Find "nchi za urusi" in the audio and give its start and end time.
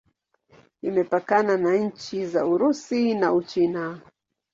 1.77-3.13